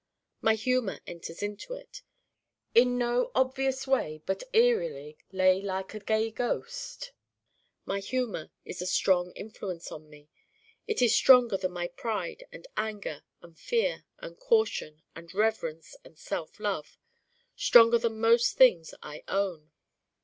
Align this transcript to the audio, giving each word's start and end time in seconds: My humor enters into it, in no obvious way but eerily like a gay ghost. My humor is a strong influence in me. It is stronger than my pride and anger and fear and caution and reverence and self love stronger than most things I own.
My 0.41 0.55
humor 0.55 0.99
enters 1.05 1.43
into 1.43 1.73
it, 1.75 2.01
in 2.73 2.97
no 2.97 3.29
obvious 3.35 3.85
way 3.85 4.23
but 4.25 4.41
eerily 4.51 5.15
like 5.31 5.93
a 5.93 5.99
gay 5.99 6.31
ghost. 6.31 7.11
My 7.85 7.99
humor 7.99 8.49
is 8.65 8.81
a 8.81 8.87
strong 8.87 9.31
influence 9.33 9.91
in 9.91 10.09
me. 10.09 10.31
It 10.87 11.03
is 11.03 11.15
stronger 11.15 11.55
than 11.55 11.73
my 11.73 11.87
pride 11.87 12.45
and 12.51 12.67
anger 12.75 13.21
and 13.43 13.55
fear 13.55 14.05
and 14.17 14.39
caution 14.39 15.03
and 15.15 15.31
reverence 15.35 15.95
and 16.03 16.17
self 16.17 16.59
love 16.59 16.97
stronger 17.55 17.99
than 17.99 18.19
most 18.19 18.57
things 18.57 18.95
I 19.03 19.23
own. 19.27 19.71